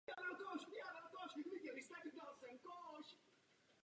Mezi 0.07 0.65
pěti 0.65 0.83
tanečníky 1.13 1.81
se 1.87 1.93
vytvářejí 2.03 2.57
vztahy. 2.57 3.17